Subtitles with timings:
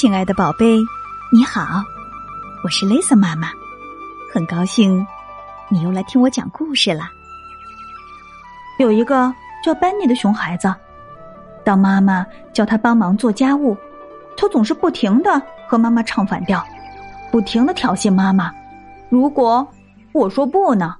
[0.00, 0.78] 亲爱的宝贝，
[1.32, 1.82] 你好，
[2.62, 3.48] 我是 Lisa 妈妈，
[4.32, 5.04] 很高兴
[5.68, 7.10] 你又来听我讲故事啦。
[8.78, 10.72] 有一个叫班尼的熊孩子，
[11.64, 13.76] 当妈妈叫他帮忙做家务，
[14.36, 16.64] 他总是不停的和妈妈唱反调，
[17.32, 18.54] 不停的挑衅妈妈。
[19.08, 19.66] 如果
[20.12, 20.94] 我说不呢？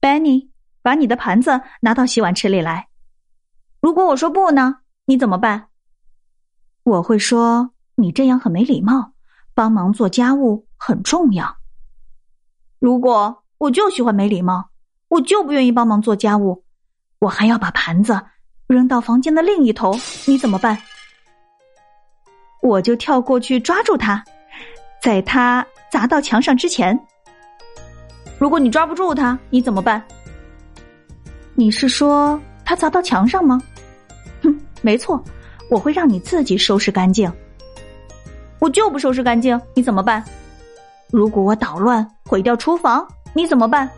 [0.00, 0.50] 班尼，
[0.82, 2.88] 把你的盘子拿到洗碗池里来。
[3.80, 4.80] 如果我说不呢？
[5.06, 5.68] 你怎么办？
[6.88, 9.12] 我会说你这样很没礼貌，
[9.52, 11.58] 帮忙做家务很重要。
[12.78, 14.70] 如果我就喜欢没礼貌，
[15.08, 16.64] 我就不愿意帮忙做家务，
[17.18, 18.18] 我还要把盘子
[18.66, 19.94] 扔到房间的另一头，
[20.26, 20.78] 你怎么办？
[22.62, 24.24] 我就跳过去抓住他，
[25.02, 26.98] 在他砸到墙上之前。
[28.38, 30.02] 如果你抓不住他，你怎么办？
[31.54, 33.60] 你是说他砸到墙上吗？
[34.42, 35.22] 哼，没错。
[35.68, 37.30] 我会让你自己收拾干净。
[38.58, 40.24] 我就不收拾干净，你怎么办？
[41.10, 43.88] 如果我捣乱毁掉厨房，你怎么办？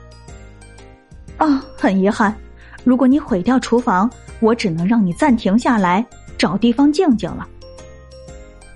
[1.39, 2.35] 啊，很遗憾，
[2.85, 6.05] 如果你毁掉厨房，我只能让你暂停下来，
[6.37, 7.49] 找地方静静了。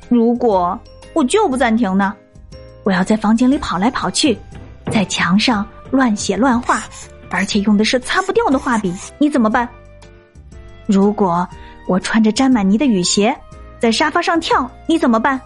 [0.09, 0.79] 如果
[1.13, 2.15] 我就不暂停呢？
[2.83, 4.39] 我要在房间里跑来跑去，
[4.91, 6.83] 在墙上乱写乱画，
[7.31, 9.69] 而且用的是擦不掉的画笔，你怎么办？
[10.87, 11.47] 如果。
[11.87, 13.37] 我穿着沾满泥的雨鞋，
[13.79, 15.41] 在沙发上跳，你怎么办？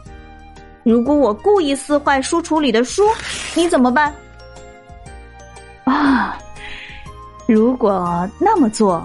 [0.85, 3.03] 如果我故意撕坏书橱里的书，
[3.55, 4.15] 你怎么办？
[5.85, 6.39] 啊，
[7.47, 9.05] 如果那么做，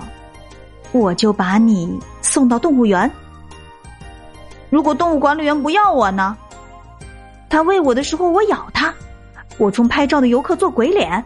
[0.91, 3.09] 我就把你送到动物园。
[4.69, 6.37] 如果动物管理员不要我呢？
[7.49, 8.91] 他喂我的时候，我咬他；
[9.57, 11.21] 我冲拍照的游客做鬼脸；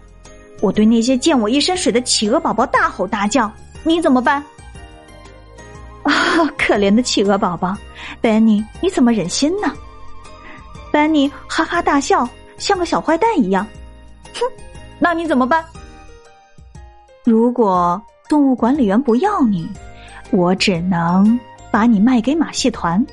[0.62, 3.52] 我对那些溅我一身水的企鹅宝宝大吼大叫，
[3.84, 4.44] 你怎么办？
[6.58, 7.76] 可怜的企鹅宝宝，
[8.22, 9.72] 班尼，你怎么忍心呢？
[10.92, 13.66] 班尼哈哈大笑，像个小坏蛋一样。
[14.34, 14.42] 哼，
[15.00, 15.64] 那你怎么办？
[17.24, 19.70] 如果动物管理员不要你，
[20.32, 21.40] 我只能
[21.72, 23.06] 把你卖给马戏团。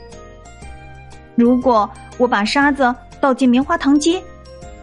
[1.35, 4.23] 如果我把沙子倒进棉花糖机，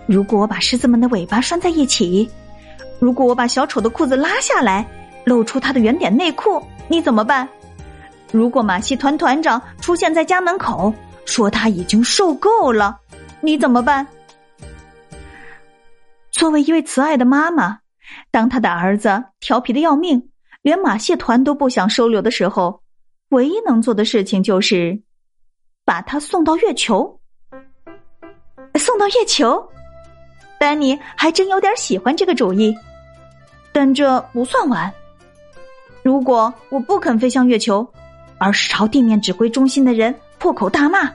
[0.06, 2.30] 如果我把狮子们的尾巴拴在一起，
[3.00, 4.86] 如果我把小丑的裤子拉下来，
[5.24, 7.48] 露出他的圆点内裤，你怎么办？
[8.32, 10.94] 如果马戏团团长出现在家门口，
[11.26, 12.98] 说他已经受够了，
[13.42, 14.08] 你怎么办？
[16.32, 17.80] 作为一位慈爱的妈妈，
[18.32, 20.30] 当他的儿子调皮的要命，
[20.62, 22.82] 连马戏团都不想收留的时候，
[23.30, 25.02] 唯一能做的事情就是
[25.84, 27.20] 把他送到月球。
[28.76, 29.62] 送到月球，
[30.58, 32.74] 丹尼还真有点喜欢这个主意，
[33.74, 34.92] 但这不算晚。
[36.02, 37.86] 如果我不肯飞向月球。
[38.44, 41.08] 而是朝地面指挥中心的人破口大骂。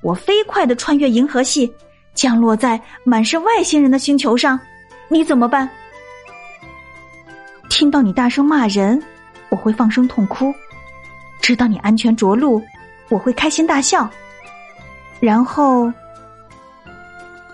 [0.00, 1.72] 我飞快的穿越银河系，
[2.12, 4.58] 降落在满是外星人的星球上，
[5.06, 5.70] 你怎么办？
[7.70, 9.00] 听到你大声骂人，
[9.48, 10.52] 我会放声痛哭；
[11.40, 12.60] 知道你安全着陆，
[13.10, 14.10] 我会开心大笑。
[15.20, 15.88] 然后，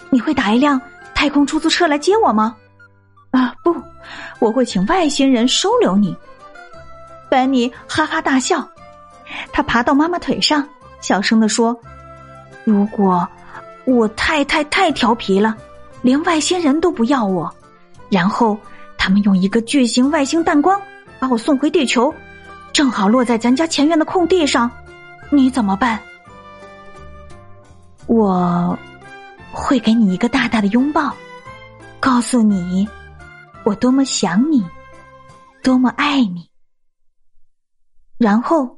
[0.09, 0.81] 你会打一辆
[1.15, 2.57] 太空出租车来接我吗？
[3.33, 3.77] 啊，不，
[4.39, 6.17] 我会请外星人收留你。
[7.29, 8.67] 班尼哈哈大笑。
[9.53, 10.67] 他爬到妈妈腿上，
[11.01, 11.79] 小声的说
[12.65, 13.27] ：“如果
[13.85, 15.57] 我太太太调皮了，
[16.03, 17.53] 连外星人都不要我，
[18.11, 18.59] 然后
[18.97, 20.81] 他们用一个巨型外星弹光
[21.19, 22.15] 把我送回地球，
[22.73, 24.71] 正好落在咱家前院的空地上，
[25.31, 25.99] 你怎么办？”
[28.07, 28.79] 我
[29.53, 31.13] 会给你一个大大的拥抱，
[32.01, 32.89] 告诉你
[33.65, 34.65] 我多么想你，
[35.63, 36.49] 多么爱你，
[38.19, 38.78] 然后。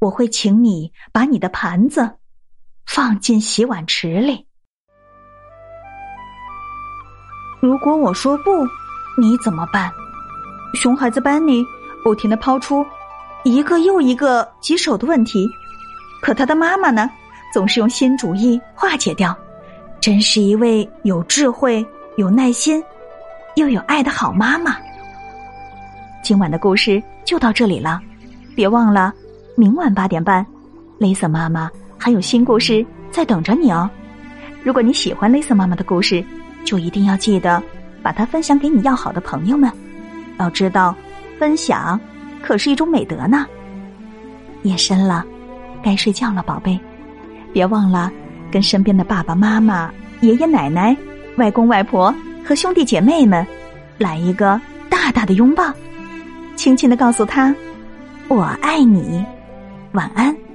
[0.00, 2.10] 我会请你把你的盘子
[2.86, 4.46] 放进洗碗池里。
[7.60, 8.50] 如果我说不，
[9.20, 9.92] 你怎么办？
[10.74, 11.62] 熊孩子班尼
[12.02, 12.84] 不停的抛出
[13.44, 15.46] 一个又一个棘手的问题，
[16.22, 17.10] 可他的妈妈呢，
[17.52, 19.36] 总是用新主意化解掉。
[20.00, 21.86] 真是一位有智慧、
[22.16, 22.82] 有耐心
[23.56, 24.74] 又有爱的好妈妈。
[26.24, 28.00] 今晚的故事就到这里了，
[28.56, 29.12] 别忘了。
[29.56, 30.46] 明晚八点半
[30.98, 33.88] ，Lisa 妈妈还有新故事在等着你哦。
[34.62, 36.24] 如果你喜欢 Lisa 妈妈的故事，
[36.64, 37.62] 就一定要记得
[38.02, 39.70] 把它分享给你要好的朋友们。
[40.38, 40.94] 要知道，
[41.38, 42.00] 分享
[42.42, 43.46] 可是一种美德呢。
[44.62, 45.24] 夜深了，
[45.82, 46.78] 该睡觉了，宝贝，
[47.52, 48.10] 别忘了
[48.50, 50.96] 跟身边的爸爸妈妈、爷爷奶奶、
[51.36, 52.14] 外公外婆
[52.44, 53.46] 和兄弟姐妹们
[53.98, 55.70] 来一个大大的拥抱，
[56.56, 57.54] 轻轻的告诉他
[58.28, 59.24] ：“我爱你。”
[59.92, 60.49] 晚安。